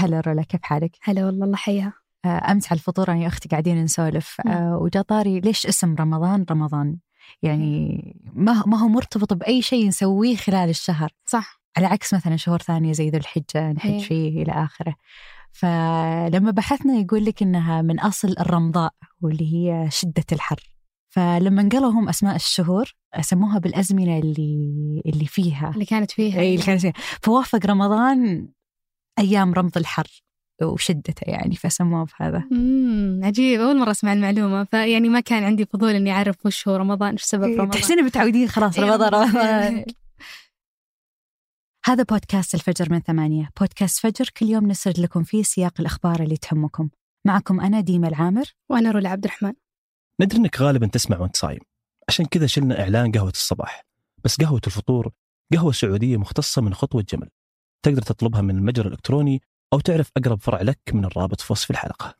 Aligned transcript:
هلا 0.00 0.20
رولا 0.20 0.42
كيف 0.42 0.60
حالك؟ 0.62 0.96
هلا 1.02 1.26
والله 1.26 1.44
الله 1.44 1.56
حيها 1.56 1.92
آه، 2.24 2.52
أمس 2.52 2.66
على 2.66 2.78
الفطور 2.78 3.12
أنا 3.12 3.24
وأختي 3.24 3.48
قاعدين 3.48 3.84
نسولف. 3.84 4.40
آه، 4.46 4.78
وجا 4.82 5.02
طاري 5.02 5.40
ليش 5.40 5.66
اسم 5.66 5.94
رمضان 5.94 6.44
رمضان؟ 6.50 6.96
يعني 7.42 8.02
ما 8.32 8.62
ما 8.66 8.78
هو 8.78 8.88
مرتبط 8.88 9.32
بأي 9.32 9.62
شيء 9.62 9.88
نسويه 9.88 10.36
خلال 10.36 10.68
الشهر. 10.68 11.10
صح. 11.26 11.60
على 11.76 11.86
عكس 11.86 12.14
مثلا 12.14 12.36
شهور 12.36 12.58
ثانية 12.58 12.92
زي 12.92 13.10
ذو 13.10 13.18
الحجة 13.18 13.72
نحج 13.72 13.90
إيه. 13.90 13.98
فيه 14.00 14.42
إلى 14.42 14.52
آخره. 14.52 14.94
فلما 15.52 16.50
بحثنا 16.50 16.94
يقول 16.94 17.24
لك 17.24 17.42
إنها 17.42 17.82
من 17.82 18.00
أصل 18.00 18.34
الرمضاء 18.40 18.92
واللي 19.20 19.54
هي 19.54 19.90
شدة 19.90 20.24
الحر. 20.32 20.60
فلما 21.08 21.62
انقلوا 21.62 21.90
هم 21.90 22.08
أسماء 22.08 22.36
الشهور 22.36 22.94
سموها 23.20 23.58
بالأزمنة 23.58 24.18
اللي 24.18 25.02
اللي 25.06 25.26
فيها. 25.26 25.70
اللي 25.74 25.84
كانت 25.84 26.10
فيها 26.10 26.40
أي 26.40 26.54
اللي 26.54 26.66
كانت 26.66 26.80
فيها. 26.80 26.92
فوافق 27.22 27.66
رمضان 27.66 28.48
أيام 29.20 29.54
رمض 29.54 29.78
الحر 29.78 30.22
وشدته 30.62 31.30
يعني 31.30 31.56
فسموه 31.56 32.06
بهذا. 32.06 32.44
امم 32.52 33.24
عجيب. 33.24 33.60
أول 33.60 33.78
مرة 33.78 33.90
أسمع 33.90 34.12
المعلومة. 34.12 34.64
فيعني 34.64 35.08
ما 35.08 35.20
كان 35.20 35.44
عندي 35.44 35.64
فضول 35.64 35.94
إني 35.94 36.12
أعرف 36.12 36.46
وش 36.46 36.68
هو 36.68 36.76
رمضان 36.76 37.12
إيش 37.12 37.22
سبب 37.22 37.44
رمضان. 37.44 37.70
تحسين 37.70 38.04
متعودين 38.04 38.48
خلاص 38.48 38.78
إيه، 38.78 38.84
رمضان 38.84 39.08
رمضان. 39.12 39.84
هذا 41.84 42.02
بودكاست 42.02 42.54
الفجر 42.54 42.92
من 42.92 43.00
ثمانية. 43.00 43.50
بودكاست 43.60 43.98
فجر 43.98 44.30
كل 44.36 44.46
يوم 44.46 44.66
نسرد 44.66 44.98
لكم 44.98 45.22
فيه 45.22 45.42
سياق 45.42 45.72
الأخبار 45.80 46.22
اللي 46.22 46.36
تهمكم. 46.36 46.88
معكم 47.24 47.60
أنا 47.60 47.80
ديمة 47.80 48.08
العامر. 48.08 48.44
وأنا 48.68 48.90
رولا 48.90 49.08
عبد 49.08 49.24
الرحمن. 49.24 49.52
ندري 50.20 50.38
إنك 50.38 50.60
غالبا 50.60 50.86
تسمع 50.86 51.18
وأنت 51.18 51.36
صايم. 51.36 51.60
عشان 52.08 52.26
كذا 52.26 52.46
شلنا 52.46 52.80
إعلان 52.80 53.12
قهوة 53.12 53.30
الصباح. 53.30 53.86
بس 54.24 54.40
قهوة 54.40 54.60
الفطور 54.66 55.10
قهوة 55.52 55.72
سعودية 55.72 56.16
مختصة 56.16 56.62
من 56.62 56.74
خطوة 56.74 57.04
جمل. 57.12 57.28
تقدر 57.82 58.02
تطلبها 58.02 58.40
من 58.40 58.56
المتجر 58.56 58.86
الإلكتروني 58.86 59.42
أو 59.72 59.80
تعرف 59.80 60.10
أقرب 60.16 60.40
فرع 60.40 60.62
لك 60.62 60.78
من 60.92 61.04
الرابط 61.04 61.40
في 61.40 61.52
وصف 61.52 61.70
الحلقة 61.70 62.14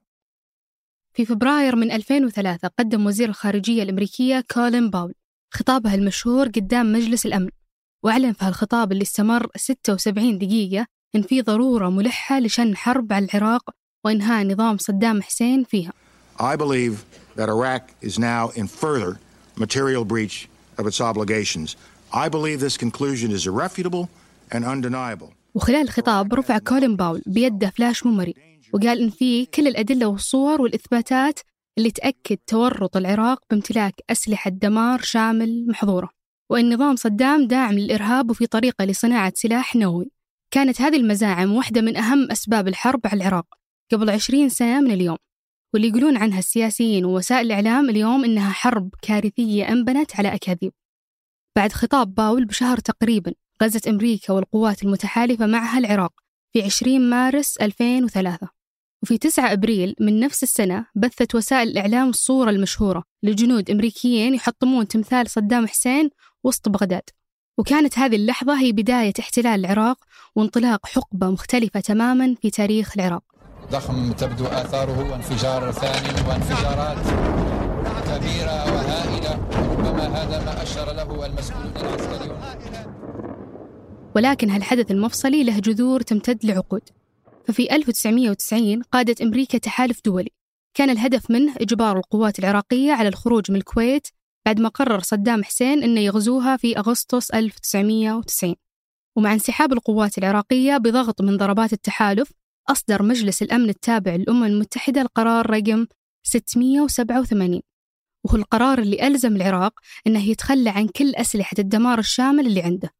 في 1.12 1.24
فبراير 1.24 1.76
من 1.76 1.90
2003 1.90 2.68
قدم 2.78 3.06
وزير 3.06 3.28
الخارجية 3.28 3.82
الأمريكية 3.82 4.44
كولين 4.50 4.90
باول 4.90 5.14
خطابه 5.54 5.94
المشهور 5.94 6.48
قدام 6.48 6.92
مجلس 6.92 7.26
الأمن 7.26 7.48
وأعلن 8.02 8.32
في 8.32 8.44
هالخطاب 8.44 8.92
اللي 8.92 9.02
استمر 9.02 9.46
76 9.56 10.38
دقيقة 10.38 10.86
إن 11.14 11.22
في 11.22 11.42
ضرورة 11.42 11.88
ملحة 11.88 12.38
لشن 12.40 12.76
حرب 12.76 13.12
على 13.12 13.24
العراق 13.24 13.70
وإنهاء 14.04 14.46
نظام 14.46 14.78
صدام 14.78 15.22
حسين 15.22 15.64
فيها 15.64 15.92
I 16.40 16.56
believe 16.56 17.04
that 17.36 17.48
Iraq 17.48 17.82
is 18.00 18.18
now 18.18 18.48
in 18.60 18.66
further 18.66 19.18
material 19.56 20.04
breach 20.06 20.48
of 20.78 20.86
its 20.86 21.00
obligations. 21.00 21.76
I 22.24 22.28
believe 22.30 22.60
this 22.60 22.78
conclusion 22.78 23.30
is 23.30 23.46
irrefutable 23.46 24.08
and 24.50 24.64
undeniable. 24.64 25.34
وخلال 25.54 25.82
الخطاب 25.82 26.34
رفع 26.34 26.58
كولين 26.58 26.96
باول 26.96 27.22
بيده 27.26 27.70
flash 27.70 28.06
memory 28.06 28.34
وقال 28.72 29.02
إن 29.02 29.10
فيه 29.10 29.46
كل 29.54 29.66
الأدلة 29.66 30.06
والصور 30.06 30.62
والإثباتات 30.62 31.40
اللي 31.78 31.90
تأكد 31.90 32.36
تورط 32.46 32.96
العراق 32.96 33.44
بامتلاك 33.50 33.94
أسلحة 34.10 34.50
دمار 34.50 35.00
شامل 35.00 35.66
محظورة. 35.68 36.10
وإن 36.50 36.74
نظام 36.74 36.96
صدام 36.96 37.46
داعم 37.46 37.78
للإرهاب 37.78 38.30
وفي 38.30 38.46
طريقة 38.46 38.84
لصناعة 38.84 39.32
سلاح 39.36 39.76
نووي. 39.76 40.10
كانت 40.50 40.80
هذه 40.80 40.96
المزاعم 40.96 41.52
واحدة 41.52 41.80
من 41.80 41.96
أهم 41.96 42.30
أسباب 42.30 42.68
الحرب 42.68 43.00
على 43.04 43.16
العراق 43.22 43.46
قبل 43.92 44.10
عشرين 44.10 44.48
سنة 44.48 44.80
من 44.80 44.90
اليوم. 44.90 45.16
واللي 45.74 45.88
يقولون 45.88 46.16
عنها 46.16 46.38
السياسيين 46.38 47.04
ووسائل 47.04 47.46
الإعلام 47.46 47.90
اليوم 47.90 48.24
إنها 48.24 48.50
حرب 48.50 48.90
كارثية 49.02 49.68
أنبنت 49.68 50.16
على 50.16 50.34
أكاذيب. 50.34 50.72
بعد 51.56 51.72
خطاب 51.72 52.14
باول 52.14 52.44
بشهر 52.44 52.78
تقريبا 52.78 53.34
غزت 53.62 53.88
أمريكا 53.88 54.32
والقوات 54.32 54.82
المتحالفة 54.82 55.46
معها 55.46 55.78
العراق 55.78 56.12
في 56.52 56.62
20 56.62 57.10
مارس 57.10 57.56
2003 57.56 58.48
وفي 59.02 59.18
9 59.18 59.52
أبريل 59.52 59.94
من 60.00 60.20
نفس 60.20 60.42
السنة 60.42 60.86
بثت 60.94 61.34
وسائل 61.34 61.68
الإعلام 61.68 62.08
الصورة 62.08 62.50
المشهورة 62.50 63.04
لجنود 63.22 63.70
أمريكيين 63.70 64.34
يحطمون 64.34 64.88
تمثال 64.88 65.30
صدام 65.30 65.66
حسين 65.66 66.10
وسط 66.44 66.68
بغداد. 66.68 67.02
وكانت 67.58 67.98
هذه 67.98 68.16
اللحظة 68.16 68.60
هي 68.60 68.72
بداية 68.72 69.12
احتلال 69.20 69.60
العراق 69.60 69.98
وانطلاق 70.36 70.86
حقبة 70.86 71.30
مختلفة 71.30 71.80
تماما 71.80 72.34
في 72.42 72.50
تاريخ 72.50 72.92
العراق. 72.96 73.22
ضخم 73.70 74.12
تبدو 74.12 74.46
آثاره 74.46 75.10
وانفجار 75.10 75.72
ثاني 75.72 76.28
وانفجارات 76.28 76.98
كبيرة 78.06 78.74
وهائلة 78.74 79.48
ربما 79.52 80.06
هذا 80.06 80.44
ما 80.44 80.62
أشار 80.62 80.92
له 80.92 81.26
المسؤولون 81.26 81.72
العسكريون. 81.76 82.40
ولكن 84.16 84.50
هالحدث 84.50 84.90
المفصلي 84.90 85.44
له 85.44 85.58
جذور 85.58 86.00
تمتد 86.00 86.44
لعقود. 86.44 86.82
ففي 87.44 87.74
1990 87.76 88.82
قادت 88.82 89.20
أمريكا 89.20 89.58
تحالف 89.58 90.00
دولي. 90.04 90.30
كان 90.74 90.90
الهدف 90.90 91.30
منه 91.30 91.54
إجبار 91.56 91.96
القوات 91.96 92.38
العراقية 92.38 92.92
على 92.92 93.08
الخروج 93.08 93.50
من 93.50 93.56
الكويت 93.56 94.08
بعد 94.46 94.60
ما 94.60 94.68
قرر 94.68 95.00
صدام 95.00 95.44
حسين 95.44 95.82
أنه 95.82 96.00
يغزوها 96.00 96.56
في 96.56 96.78
أغسطس 96.78 97.30
1990 97.30 98.54
ومع 99.16 99.32
انسحاب 99.32 99.72
القوات 99.72 100.18
العراقية 100.18 100.76
بضغط 100.76 101.22
من 101.22 101.36
ضربات 101.36 101.72
التحالف 101.72 102.32
أصدر 102.68 103.02
مجلس 103.02 103.42
الأمن 103.42 103.68
التابع 103.68 104.14
للأمم 104.14 104.44
المتحدة 104.44 105.00
القرار 105.00 105.50
رقم 105.50 105.86
687 106.26 107.60
وهو 108.24 108.36
القرار 108.36 108.78
اللي 108.78 109.06
ألزم 109.06 109.36
العراق 109.36 109.80
أنه 110.06 110.28
يتخلى 110.28 110.70
عن 110.70 110.88
كل 110.88 111.14
أسلحة 111.14 111.54
الدمار 111.58 111.98
الشامل 111.98 112.46
اللي 112.46 112.62
عنده. 112.62 112.90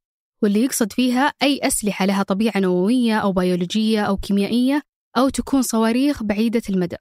واللي 0.43 0.65
يقصد 0.65 0.93
فيها 0.93 1.33
أي 1.43 1.61
أسلحة 1.63 2.07
لها 2.07 2.23
طبيعة 2.23 2.59
نووية 2.59 3.19
أو 3.19 3.33
بيولوجية 3.33 4.03
أو 4.03 4.17
كيميائية 4.17 4.83
أو 5.17 5.29
تكون 5.29 5.63
صواريخ 5.63 6.23
بعيدة 6.23 6.63
المدى. 6.71 6.97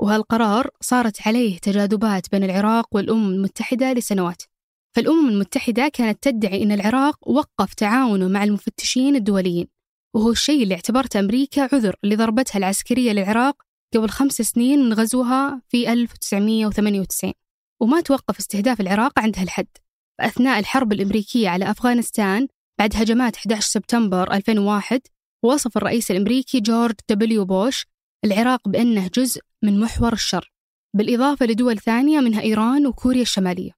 وهالقرار 0.00 0.68
صارت 0.80 1.28
عليه 1.28 1.58
تجاذبات 1.58 2.30
بين 2.32 2.44
العراق 2.44 2.88
والأمم 2.92 3.34
المتحدة 3.34 3.92
لسنوات. 3.92 4.42
فالأمم 4.96 5.28
المتحدة 5.28 5.88
كانت 5.88 6.22
تدعي 6.22 6.62
أن 6.62 6.72
العراق 6.72 7.28
وقف 7.28 7.74
تعاونه 7.74 8.28
مع 8.28 8.44
المفتشين 8.44 9.16
الدوليين 9.16 9.66
وهو 10.14 10.30
الشيء 10.30 10.62
اللي 10.62 10.74
اعتبرته 10.74 11.20
أمريكا 11.20 11.68
عذر 11.72 11.96
لضربتها 12.02 12.58
العسكرية 12.58 13.12
للعراق 13.12 13.62
قبل 13.94 14.08
خمس 14.08 14.32
سنين 14.32 14.78
من 14.78 14.92
غزوها 14.92 15.62
في 15.68 15.92
1998 15.92 17.32
وما 17.80 18.00
توقف 18.00 18.38
استهداف 18.38 18.80
العراق 18.80 19.18
عند 19.18 19.38
هالحد. 19.38 19.66
فأثناء 20.18 20.58
الحرب 20.58 20.92
الأمريكية 20.92 21.48
على 21.48 21.70
أفغانستان 21.70 22.48
بعد 22.78 22.96
هجمات 22.96 23.36
11 23.36 23.60
سبتمبر 23.60 24.32
2001 24.32 25.00
وصف 25.44 25.76
الرئيس 25.76 26.10
الأمريكي 26.10 26.60
جورج 26.60 26.94
دبليو 27.08 27.44
بوش 27.44 27.86
العراق 28.24 28.68
بأنه 28.68 29.10
جزء 29.14 29.40
من 29.62 29.80
محور 29.80 30.12
الشر 30.12 30.52
بالإضافة 30.96 31.46
لدول 31.46 31.78
ثانية 31.78 32.20
منها 32.20 32.40
إيران 32.40 32.86
وكوريا 32.86 33.22
الشمالية. 33.22 33.70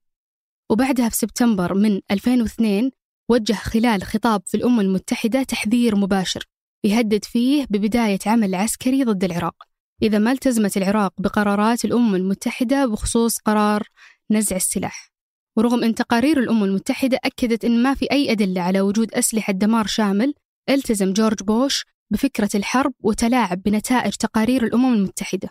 وبعدها 0.71 1.09
في 1.09 1.17
سبتمبر 1.17 1.73
من 1.73 2.01
2002 2.11 2.91
وجه 3.29 3.53
خلال 3.53 4.03
خطاب 4.03 4.41
في 4.45 4.57
الأمم 4.57 4.79
المتحدة 4.79 5.43
تحذير 5.43 5.95
مباشر 5.95 6.43
يهدد 6.83 7.25
فيه 7.25 7.65
ببداية 7.69 8.19
عمل 8.25 8.55
عسكري 8.55 9.03
ضد 9.03 9.23
العراق 9.23 9.55
إذا 10.03 10.19
ما 10.19 10.31
التزمت 10.31 10.77
العراق 10.77 11.13
بقرارات 11.17 11.85
الأمم 11.85 12.15
المتحدة 12.15 12.85
بخصوص 12.85 13.37
قرار 13.37 13.83
نزع 14.31 14.55
السلاح. 14.55 15.14
ورغم 15.57 15.83
أن 15.83 15.95
تقارير 15.95 16.39
الأمم 16.39 16.63
المتحدة 16.63 17.19
أكدت 17.23 17.65
أن 17.65 17.83
ما 17.83 17.93
في 17.93 18.11
أي 18.11 18.31
أدلة 18.31 18.61
على 18.61 18.81
وجود 18.81 19.13
أسلحة 19.13 19.53
دمار 19.53 19.87
شامل 19.87 20.33
إلتزم 20.69 21.13
جورج 21.13 21.43
بوش 21.43 21.85
بفكرة 22.11 22.49
الحرب 22.55 22.93
وتلاعب 23.03 23.63
بنتائج 23.63 24.13
تقارير 24.13 24.63
الأمم 24.63 24.93
المتحدة. 24.93 25.49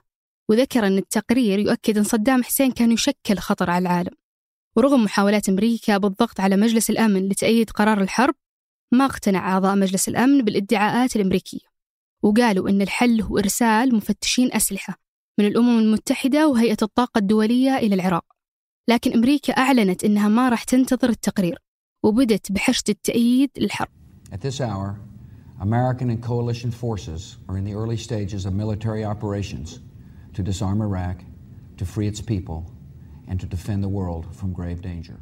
وذكر 0.50 0.86
أن 0.86 0.98
التقرير 0.98 1.58
يؤكد 1.58 1.98
أن 1.98 2.04
صدام 2.04 2.42
حسين 2.42 2.72
كان 2.72 2.92
يشكل 2.92 3.38
خطر 3.38 3.70
على 3.70 3.82
العالم. 3.82 4.12
ورغم 4.76 5.04
محاولات 5.04 5.48
أمريكا 5.48 5.98
بالضغط 5.98 6.40
على 6.40 6.56
مجلس 6.56 6.90
الأمن 6.90 7.28
لتأييد 7.28 7.70
قرار 7.70 8.00
الحرب 8.00 8.34
ما 8.92 9.04
اقتنع 9.04 9.52
أعضاء 9.52 9.76
مجلس 9.76 10.08
الأمن 10.08 10.42
بالادعاءات 10.42 11.16
الأمريكية. 11.16 11.66
وقالوا 12.22 12.68
أن 12.68 12.82
الحل 12.82 13.22
هو 13.22 13.38
إرسال 13.38 13.94
مفتشين 13.94 14.52
أسلحة 14.52 14.94
من 15.38 15.46
الأمم 15.46 15.78
المتحدة 15.78 16.48
وهيئة 16.48 16.76
الطاقة 16.82 17.18
الدولية 17.18 17.76
إلى 17.76 17.94
العراق. 17.94 18.33
لكن 18.88 19.12
أمريكا 19.12 19.52
أعلنت 19.52 20.04
أنها 20.04 20.28
ما 20.28 20.48
راح 20.48 20.64
تنتظر 20.64 21.08
التقرير 21.08 21.58
وبدت 22.02 22.52
بحشد 22.52 22.90
التأييد 22.90 23.50
للحرب 23.58 23.88
At 24.32 24.40
this 24.40 24.60
hour, 24.60 24.98
American 25.60 26.10
and 26.10 26.20
coalition 26.22 26.70
forces 26.70 27.36
are 27.48 27.56
in 27.56 27.64
the 27.64 27.74
early 27.74 27.96
stages 27.96 28.46
of 28.46 28.52
military 28.52 29.04
operations 29.04 29.78
to 30.34 30.42
disarm 30.42 30.82
Iraq, 30.82 31.18
to 31.78 31.84
free 31.84 32.08
its 32.12 32.20
people, 32.20 32.60
and 33.28 33.36
to 33.40 33.46
defend 33.46 33.80
the 33.84 33.92
world 33.98 34.24
from 34.38 34.52
grave 34.52 34.82
danger. 34.82 35.16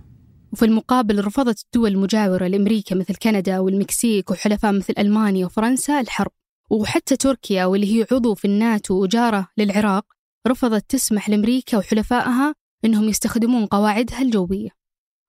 وفي 0.52 0.64
المقابل 0.64 1.24
رفضت 1.24 1.64
الدول 1.64 1.90
المجاورة 1.92 2.46
لأمريكا 2.46 2.94
مثل 2.94 3.14
كندا 3.14 3.58
والمكسيك 3.58 4.30
وحلفاء 4.30 4.72
مثل 4.72 4.94
ألمانيا 4.98 5.46
وفرنسا 5.46 6.00
الحرب 6.00 6.30
وحتى 6.70 7.16
تركيا 7.16 7.64
واللي 7.64 7.98
هي 8.00 8.06
عضو 8.12 8.34
في 8.34 8.44
الناتو 8.44 8.94
وجارة 8.94 9.48
للعراق 9.58 10.04
رفضت 10.46 10.90
تسمح 10.90 11.28
لأمريكا 11.28 11.78
وحلفائها 11.78 12.54
أنهم 12.84 13.08
يستخدمون 13.08 13.66
قواعدها 13.66 14.22
الجوية. 14.22 14.70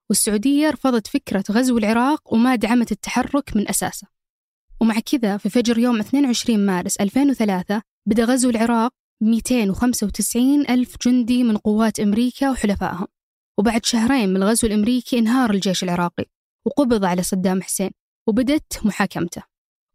والسعودية 0.10 0.70
رفضت 0.70 1.08
فكرة 1.08 1.44
غزو 1.52 1.78
العراق 1.78 2.34
وما 2.34 2.56
دعمت 2.56 2.92
التحرك 2.92 3.56
من 3.56 3.70
أساسه. 3.70 4.08
ومع 4.82 5.00
كذا 5.00 5.38
في 5.38 5.50
فجر 5.50 5.78
يوم 5.78 6.00
22 6.00 6.66
مارس 6.66 6.98
2003 6.98 7.82
بدأ 8.10 8.26
غزو 8.26 8.50
العراق 8.50 8.92
ب 9.22 9.26
295 9.26 10.70
ألف 10.70 10.96
جندي 11.06 11.44
من 11.44 11.58
قوات 11.58 12.00
أمريكا 12.00 12.50
وحلفائهم. 12.50 13.08
وبعد 13.60 13.86
شهرين 13.86 14.30
من 14.30 14.36
الغزو 14.36 14.68
الأمريكي 14.68 15.20
انهار 15.20 15.52
الجيش 15.52 15.84
العراقي 15.84 16.26
وقبض 16.66 17.06
على 17.06 17.24
صدام 17.24 17.62
حسين 17.62 17.92
وبدت 18.28 18.86
محاكمته. 18.86 19.44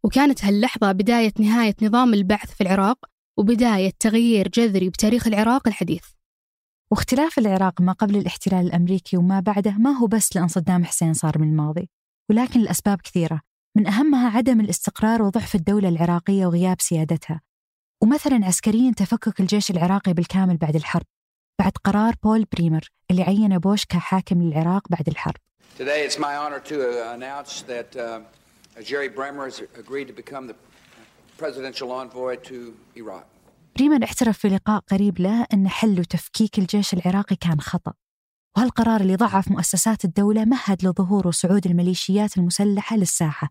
وكانت 0.03 0.45
هاللحظة 0.45 0.91
بداية 0.91 1.33
نهاية 1.39 1.75
نظام 1.81 2.13
البعث 2.13 2.53
في 2.53 2.61
العراق 2.61 3.05
وبداية 3.37 3.93
تغيير 3.99 4.47
جذري 4.47 4.89
بتاريخ 4.89 5.27
العراق 5.27 5.67
الحديث. 5.67 6.05
واختلاف 6.91 7.39
العراق 7.39 7.81
ما 7.81 7.91
قبل 7.91 8.15
الاحتلال 8.15 8.65
الأمريكي 8.65 9.17
وما 9.17 9.39
بعده 9.39 9.71
ما 9.71 9.91
هو 9.91 10.07
بس 10.07 10.35
لأن 10.35 10.47
صدام 10.47 10.85
حسين 10.85 11.13
صار 11.13 11.37
من 11.37 11.49
الماضي 11.49 11.89
ولكن 12.29 12.59
الأسباب 12.59 13.01
كثيرة 13.01 13.41
من 13.77 13.87
أهمها 13.87 14.37
عدم 14.37 14.59
الاستقرار 14.61 15.21
وضعف 15.21 15.55
الدولة 15.55 15.89
العراقية 15.89 16.45
وغياب 16.45 16.81
سيادتها 16.81 17.41
ومثلا 18.03 18.45
عسكريا 18.45 18.91
تفكك 18.97 19.39
الجيش 19.39 19.71
العراقي 19.71 20.13
بالكامل 20.13 20.57
بعد 20.57 20.75
الحرب 20.75 21.05
بعد 21.59 21.71
قرار 21.83 22.15
بول 22.23 22.45
بريمر 22.53 22.91
اللي 23.11 23.23
عين 23.23 23.57
بوش 23.57 23.85
كحاكم 23.85 24.41
للعراق 24.41 24.87
بعد 24.89 25.07
الحرب 25.07 25.35
Today 25.79 26.03
it's 26.09 26.19
my 26.19 26.35
honor 26.35 26.59
to 26.59 26.75
uh, 26.75 27.13
announce 27.17 27.61
that 27.61 27.95
uh, 27.95 28.19
Jerry 28.89 29.07
Bremer 29.07 29.45
has 29.45 29.61
agreed 29.83 30.07
to 30.07 30.13
become 30.13 30.47
the 30.47 30.55
presidential 31.37 31.91
envoy 31.91 32.35
to 32.51 32.73
Iraq. 32.97 33.25
بريمر 33.75 34.03
اعترف 34.03 34.37
في 34.37 34.49
لقاء 34.49 34.79
قريب 34.79 35.19
له 35.19 35.47
أن 35.53 35.67
حل 35.67 36.05
تفكيك 36.05 36.59
الجيش 36.59 36.93
العراقي 36.93 37.35
كان 37.35 37.61
خطأ. 37.61 37.93
وهالقرار 38.57 39.01
اللي 39.01 39.15
ضعف 39.15 39.51
مؤسسات 39.51 40.05
الدولة 40.05 40.45
مهد 40.45 40.85
لظهور 40.85 41.27
وصعود 41.27 41.65
الميليشيات 41.67 42.37
المسلحة 42.37 42.95
للساحة 42.97 43.49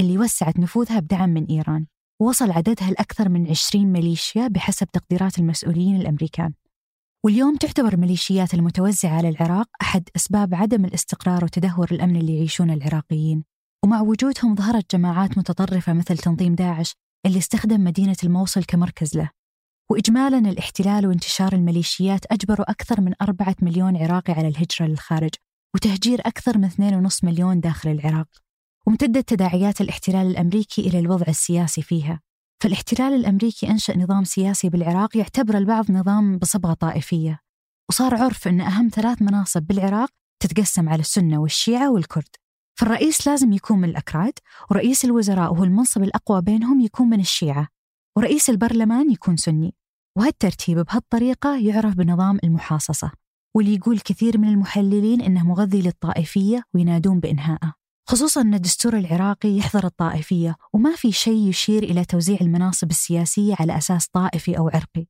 اللي 0.00 0.18
وسعت 0.18 0.58
نفوذها 0.58 1.00
بدعم 1.00 1.28
من 1.28 1.44
إيران. 1.44 1.86
ووصل 2.20 2.50
عددها 2.50 2.90
لأكثر 2.90 3.28
من 3.28 3.48
20 3.50 3.86
ميليشيا 3.86 4.48
بحسب 4.48 4.86
تقديرات 4.86 5.38
المسؤولين 5.38 5.96
الأمريكان. 5.96 6.52
واليوم 7.24 7.56
تعتبر 7.56 7.92
الميليشيات 7.92 8.54
المتوزعة 8.54 9.16
على 9.16 9.28
العراق 9.28 9.68
أحد 9.82 10.08
أسباب 10.16 10.54
عدم 10.54 10.84
الاستقرار 10.84 11.44
وتدهور 11.44 11.88
الأمن 11.92 12.16
اللي 12.16 12.36
يعيشونه 12.36 12.74
العراقيين. 12.74 13.44
ومع 13.84 14.00
وجودهم 14.00 14.54
ظهرت 14.54 14.96
جماعات 14.96 15.38
متطرفة 15.38 15.92
مثل 15.92 16.18
تنظيم 16.18 16.54
داعش 16.54 16.94
اللي 17.26 17.38
استخدم 17.38 17.84
مدينة 17.84 18.16
الموصل 18.24 18.64
كمركز 18.64 19.16
له. 19.16 19.37
وإجمالا 19.90 20.38
الاحتلال 20.38 21.06
وانتشار 21.06 21.52
الميليشيات 21.52 22.32
أجبروا 22.32 22.70
أكثر 22.70 23.00
من 23.00 23.12
أربعة 23.22 23.56
مليون 23.62 23.96
عراقي 23.96 24.32
على 24.32 24.48
الهجرة 24.48 24.86
للخارج 24.86 25.30
وتهجير 25.74 26.20
أكثر 26.20 26.58
من 26.58 26.70
2.5 27.08 27.24
مليون 27.24 27.60
داخل 27.60 27.90
العراق. 27.90 28.28
وامتدت 28.86 29.28
تداعيات 29.28 29.80
الاحتلال 29.80 30.26
الأمريكي 30.26 30.88
إلى 30.88 30.98
الوضع 30.98 31.26
السياسي 31.28 31.82
فيها. 31.82 32.20
فالاحتلال 32.62 33.14
الأمريكي 33.14 33.70
أنشأ 33.70 33.98
نظام 33.98 34.24
سياسي 34.24 34.68
بالعراق 34.68 35.16
يعتبر 35.16 35.58
البعض 35.58 35.90
نظام 35.90 36.38
بصبغة 36.38 36.74
طائفية. 36.74 37.40
وصار 37.90 38.14
عرف 38.14 38.48
أن 38.48 38.60
أهم 38.60 38.88
ثلاث 38.88 39.22
مناصب 39.22 39.62
بالعراق 39.62 40.10
تتقسم 40.42 40.88
على 40.88 41.00
السنة 41.00 41.38
والشيعة 41.38 41.92
والكرد. 41.92 42.36
فالرئيس 42.78 43.28
لازم 43.28 43.52
يكون 43.52 43.78
من 43.78 43.88
الأكراد 43.88 44.32
ورئيس 44.70 45.04
الوزراء 45.04 45.52
وهو 45.52 45.64
المنصب 45.64 46.02
الأقوى 46.02 46.42
بينهم 46.42 46.80
يكون 46.80 47.08
من 47.10 47.20
الشيعة. 47.20 47.68
ورئيس 48.16 48.50
البرلمان 48.50 49.10
يكون 49.10 49.36
سني. 49.36 49.74
وهالترتيب 50.18 50.78
بهالطريقة 50.78 51.58
يعرف 51.58 51.94
بنظام 51.94 52.38
المحاصصة 52.44 53.12
واللي 53.56 53.74
يقول 53.74 53.98
كثير 53.98 54.38
من 54.38 54.48
المحللين 54.48 55.20
إنه 55.20 55.46
مغذي 55.46 55.82
للطائفية 55.82 56.62
وينادون 56.74 57.20
بإنهائه. 57.20 57.74
خصوصا 58.08 58.40
أن 58.40 58.54
الدستور 58.54 58.98
العراقي 58.98 59.56
يحظر 59.56 59.86
الطائفية 59.86 60.56
وما 60.72 60.96
في 60.96 61.12
شيء 61.12 61.48
يشير 61.48 61.82
إلى 61.82 62.04
توزيع 62.04 62.38
المناصب 62.40 62.90
السياسية 62.90 63.54
على 63.60 63.78
أساس 63.78 64.08
طائفي 64.08 64.58
أو 64.58 64.68
عرقي. 64.68 65.06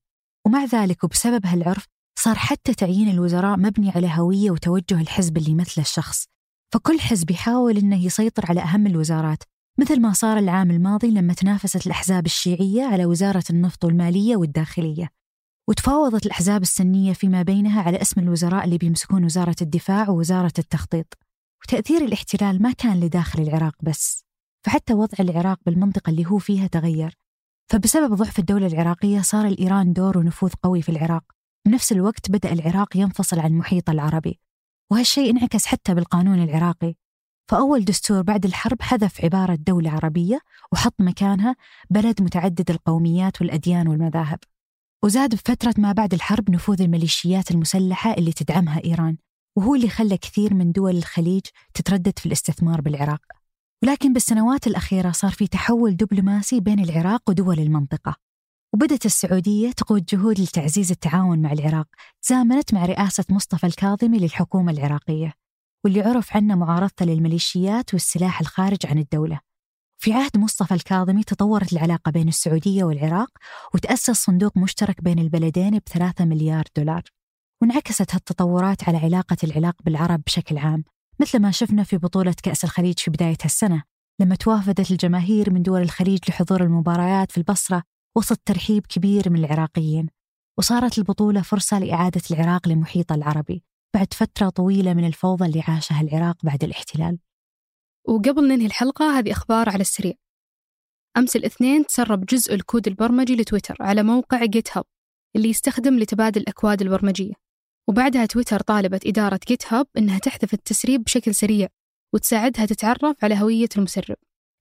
ومع 0.46 0.64
ذلك 0.64 1.04
وبسبب 1.04 1.46
هالعرف 1.46 1.86
صار 2.18 2.34
حتى 2.34 2.74
تعيين 2.74 3.08
الوزراء 3.08 3.56
مبني 3.56 3.90
على 3.90 4.10
هوية 4.14 4.50
وتوجه 4.50 5.00
الحزب 5.00 5.36
اللي 5.36 5.50
يمثل 5.50 5.80
الشخص. 5.80 6.26
فكل 6.74 7.00
حزب 7.00 7.30
يحاول 7.30 7.76
أنه 7.76 8.04
يسيطر 8.04 8.44
على 8.48 8.60
أهم 8.60 8.86
الوزارات 8.86 9.42
مثل 9.80 10.00
ما 10.00 10.12
صار 10.12 10.38
العام 10.38 10.70
الماضي 10.70 11.10
لما 11.10 11.34
تنافست 11.34 11.86
الأحزاب 11.86 12.26
الشيعية 12.26 12.82
على 12.82 13.06
وزارة 13.06 13.44
النفط 13.50 13.84
والمالية 13.84 14.36
والداخلية 14.36 15.10
وتفاوضت 15.68 16.26
الأحزاب 16.26 16.62
السنية 16.62 17.12
فيما 17.12 17.42
بينها 17.42 17.82
على 17.82 18.02
اسم 18.02 18.20
الوزراء 18.20 18.64
اللي 18.64 18.78
بيمسكون 18.78 19.24
وزارة 19.24 19.56
الدفاع 19.62 20.10
ووزارة 20.10 20.52
التخطيط. 20.58 21.18
وتأثير 21.64 22.04
الاحتلال 22.04 22.62
ما 22.62 22.72
كان 22.72 23.00
لداخل 23.00 23.42
العراق 23.42 23.74
بس 23.82 24.24
فحتى 24.66 24.94
وضع 24.94 25.16
العراق 25.20 25.58
بالمنطقة 25.66 26.10
اللي 26.10 26.26
هو 26.26 26.38
فيها 26.38 26.66
تغير. 26.66 27.18
فبسبب 27.72 28.14
ضعف 28.14 28.38
الدولة 28.38 28.66
العراقية 28.66 29.20
صار 29.20 29.46
الإيران 29.46 29.92
دور 29.92 30.18
ونفوذ 30.18 30.52
قوي 30.62 30.82
في 30.82 30.88
العراق. 30.88 31.24
بنفس 31.66 31.92
الوقت 31.92 32.30
بدأ 32.30 32.52
العراق 32.52 32.96
ينفصل 32.96 33.38
عن 33.38 33.50
المحيط 33.50 33.90
العربي 33.90 34.40
وهالشيء 34.92 35.30
انعكس 35.30 35.66
حتى 35.66 35.94
بالقانون 35.94 36.42
العراقي. 36.42 36.94
فأول 37.48 37.84
دستور 37.84 38.22
بعد 38.22 38.44
الحرب 38.44 38.82
حذف 38.82 39.24
عبارة 39.24 39.54
دولة 39.54 39.90
عربية 39.90 40.40
وحط 40.72 40.94
مكانها 40.98 41.56
بلد 41.90 42.22
متعدد 42.22 42.70
القوميات 42.70 43.40
والأديان 43.40 43.88
والمذاهب. 43.88 44.38
وزاد 45.04 45.34
بفترة 45.34 45.74
ما 45.78 45.92
بعد 45.92 46.14
الحرب 46.14 46.50
نفوذ 46.50 46.82
الميليشيات 46.82 47.50
المسلحة 47.50 48.12
اللي 48.14 48.32
تدعمها 48.32 48.84
إيران 48.84 49.16
وهو 49.56 49.74
اللي 49.74 49.88
خلى 49.88 50.16
كثير 50.16 50.54
من 50.54 50.72
دول 50.72 50.96
الخليج 50.96 51.42
تتردد 51.74 52.18
في 52.18 52.26
الاستثمار 52.26 52.80
بالعراق. 52.80 53.20
ولكن 53.84 54.12
بالسنوات 54.12 54.66
الأخيرة 54.66 55.10
صار 55.10 55.30
في 55.30 55.46
تحول 55.46 55.96
دبلوماسي 55.96 56.60
بين 56.60 56.80
العراق 56.80 57.22
ودول 57.30 57.58
المنطقة. 57.58 58.16
وبدت 58.74 59.06
السعودية 59.06 59.70
تقود 59.70 60.04
جهود 60.04 60.40
لتعزيز 60.40 60.90
التعاون 60.90 61.42
مع 61.42 61.52
العراق 61.52 61.86
تزامنت 62.22 62.74
مع 62.74 62.84
رئاسة 62.84 63.24
مصطفى 63.30 63.66
الكاظمي 63.66 64.18
للحكومة 64.18 64.72
العراقية. 64.72 65.47
واللي 65.84 66.02
عرف 66.02 66.36
عنه 66.36 66.54
معارضته 66.54 67.04
للميليشيات 67.04 67.94
والسلاح 67.94 68.40
الخارج 68.40 68.86
عن 68.86 68.98
الدولة. 68.98 69.40
في 70.00 70.12
عهد 70.12 70.36
مصطفى 70.36 70.74
الكاظمي 70.74 71.24
تطورت 71.24 71.72
العلاقة 71.72 72.10
بين 72.10 72.28
السعودية 72.28 72.84
والعراق 72.84 73.28
وتأسس 73.74 74.10
صندوق 74.10 74.56
مشترك 74.56 75.02
بين 75.02 75.18
البلدين 75.18 75.78
بثلاثة 75.78 76.24
مليار 76.24 76.64
دولار. 76.76 77.02
وانعكست 77.62 78.14
هالتطورات 78.14 78.88
على 78.88 78.98
علاقة 78.98 79.36
العراق 79.44 79.74
بالعرب 79.84 80.22
بشكل 80.26 80.58
عام 80.58 80.84
مثل 81.20 81.38
ما 81.38 81.50
شفنا 81.50 81.82
في 81.82 81.96
بطولة 81.96 82.34
كأس 82.42 82.64
الخليج 82.64 82.98
في 82.98 83.10
بداية 83.10 83.36
هالسنة 83.44 83.82
لما 84.20 84.34
توافدت 84.34 84.90
الجماهير 84.90 85.52
من 85.52 85.62
دول 85.62 85.82
الخليج 85.82 86.18
لحضور 86.28 86.62
المباريات 86.62 87.32
في 87.32 87.38
البصرة 87.38 87.82
وسط 88.16 88.40
ترحيب 88.44 88.86
كبير 88.86 89.30
من 89.30 89.44
العراقيين. 89.44 90.08
وصارت 90.58 90.98
البطولة 90.98 91.42
فرصة 91.42 91.78
لإعادة 91.78 92.22
العراق 92.30 92.68
لمحيطه 92.68 93.14
العربي. 93.14 93.64
بعد 93.94 94.14
فترة 94.14 94.48
طويلة 94.48 94.94
من 94.94 95.06
الفوضى 95.06 95.46
اللي 95.46 95.60
عاشها 95.68 96.00
العراق 96.00 96.36
بعد 96.44 96.64
الاحتلال. 96.64 97.18
وقبل 98.08 98.48
ننهي 98.48 98.66
الحلقة 98.66 99.18
هذه 99.18 99.32
أخبار 99.32 99.68
على 99.68 99.80
السريع. 99.80 100.14
أمس 101.16 101.36
الاثنين 101.36 101.86
تسرب 101.86 102.24
جزء 102.24 102.54
الكود 102.54 102.88
البرمجي 102.88 103.36
لتويتر 103.36 103.76
على 103.80 104.02
موقع 104.02 104.44
جيت 104.44 104.76
هاب 104.76 104.84
اللي 105.36 105.48
يستخدم 105.48 105.98
لتبادل 105.98 106.40
الأكواد 106.40 106.82
البرمجية. 106.82 107.32
وبعدها 107.88 108.26
تويتر 108.26 108.60
طالبت 108.60 109.06
إدارة 109.06 109.40
جيت 109.48 109.72
هاب 109.72 109.86
إنها 109.98 110.18
تحذف 110.18 110.54
التسريب 110.54 111.02
بشكل 111.02 111.34
سريع 111.34 111.68
وتساعدها 112.14 112.66
تتعرف 112.66 113.24
على 113.24 113.34
هوية 113.40 113.68
المسرب 113.76 114.16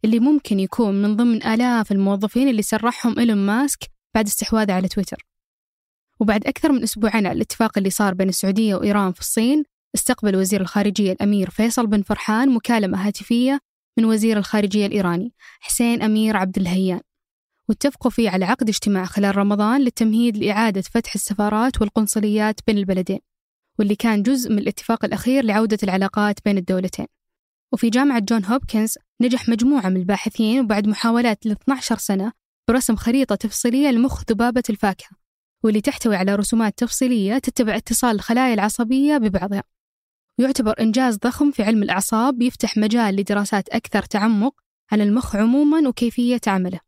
اللي 0.06 0.20
ممكن 0.20 0.60
يكون 0.60 1.02
من 1.02 1.16
ضمن 1.16 1.44
آلاف 1.44 1.92
الموظفين 1.92 2.48
اللي 2.48 2.62
سرحهم 2.62 3.20
إيلون 3.20 3.46
ماسك 3.46 3.80
بعد 4.16 4.26
استحواذه 4.26 4.74
على 4.74 4.88
تويتر. 4.88 5.27
وبعد 6.20 6.48
أكثر 6.48 6.72
من 6.72 6.84
أسبوعين 6.84 7.28
على 7.28 7.36
الاتفاق 7.36 7.78
اللي 7.78 7.90
صار 7.90 8.14
بين 8.14 8.30
السعودية 8.30 8.76
وإيران 8.76 9.12
في 9.12 9.20
الصين 9.20 9.64
استقبل 9.96 10.36
وزير 10.36 10.62
الخارجية 10.62 11.12
الأمير 11.12 11.50
فيصل 11.50 11.88
بن 11.88 12.02
فرحان 12.02 12.50
مكالمة 12.50 13.08
هاتفية 13.08 13.60
من 13.98 14.06
وزير 14.06 14.38
الخارجية 14.38 14.86
الإيراني 14.86 15.34
حسين 15.60 16.02
أمير 16.02 16.38
عبد 16.38 16.58
الهيان. 16.58 17.02
واتفقوا 17.70 18.12
فيه 18.12 18.30
على 18.30 18.46
عقد 18.46 18.70
اجتماع 18.70 19.06
خلال 19.06 19.38
رمضان 19.38 19.82
للتمهيد 19.82 20.38
لإعادة 20.38 20.82
فتح 20.82 21.14
السفارات 21.16 21.82
والقنصليات 21.82 22.60
بين 22.68 22.78
البلدين 22.78 23.20
واللي 23.80 23.96
كان 23.96 24.24
جزء 24.24 24.52
من 24.52 24.60
الاتفاق 24.60 25.06
الأخير 25.06 25.44
لعودة 25.44 25.78
العلاقات 25.84 26.40
بين 26.46 26.58
الدولتين. 26.58 27.08
وفي 27.74 27.90
جامعة 27.90 28.20
جون 28.20 28.46
هوبكنز 28.46 28.98
نجح 29.22 29.50
مجموعة 29.50 29.90
من 29.90 29.98
الباحثين 29.98 30.60
وبعد 30.60 30.88
محاولات 30.88 31.46
ل 31.46 31.52
12 31.52 31.98
سنة 31.98 32.32
برسم 32.70 32.96
خريطة 32.96 33.36
تفصيلية 33.36 33.90
لمخ 33.90 34.24
ذبابة 34.30 34.64
الفاكهة. 34.70 35.27
واللي 35.64 35.82
تحتوي 35.82 36.16
على 36.16 36.36
رسومات 36.36 36.78
تفصيلية 36.78 37.38
تتبع 37.38 37.76
اتصال 37.76 38.16
الخلايا 38.16 38.54
العصبية 38.54 39.18
ببعضها. 39.18 39.64
ويعتبر 40.40 40.76
إنجاز 40.80 41.18
ضخم 41.18 41.52
في 41.52 41.64
علم 41.64 41.84
الأعصاب 41.84 42.42
يفتح 42.42 42.78
مجال 42.78 43.16
لدراسات 43.16 43.70
أكثر 43.70 44.04
تعمق 44.04 44.56
عن 44.92 45.02
المخ 45.02 45.36
عموما 45.36 45.90
وكيفية 45.90 46.42
عمله. 46.48 46.80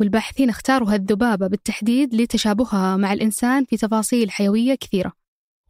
والباحثين 0.00 0.48
اختاروا 0.48 0.94
هالذبابة 0.94 1.46
بالتحديد 1.46 2.14
لتشابهها 2.14 2.96
مع 2.96 3.12
الإنسان 3.12 3.64
في 3.64 3.76
تفاصيل 3.76 4.30
حيوية 4.30 4.74
كثيرة. 4.74 5.12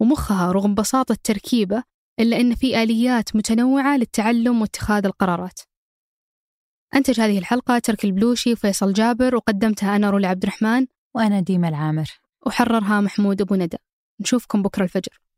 ومخها 0.00 0.52
رغم 0.52 0.74
بساطة 0.74 1.16
تركيبه 1.24 1.82
إلا 2.20 2.40
أن 2.40 2.54
في 2.54 2.82
آليات 2.82 3.36
متنوعة 3.36 3.96
للتعلم 3.96 4.60
واتخاذ 4.60 5.06
القرارات. 5.06 5.60
أنتج 6.94 7.20
هذه 7.20 7.38
الحلقة 7.38 7.78
ترك 7.78 8.04
البلوشي 8.04 8.52
وفيصل 8.52 8.92
جابر 8.92 9.36
وقدمتها 9.36 9.96
أنا 9.96 10.10
رولي 10.10 10.26
عبد 10.26 10.42
الرحمن 10.42 10.86
وأنا 11.14 11.40
ديما 11.40 11.68
العامر. 11.68 12.20
وحررها 12.46 13.00
محمود 13.00 13.40
أبو 13.40 13.54
ندى. 13.54 13.76
نشوفكم 14.20 14.62
بكرة 14.62 14.84
الفجر. 14.84 15.29